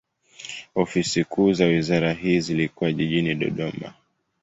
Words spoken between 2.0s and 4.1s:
hii zilikuwa jijini Dodoma.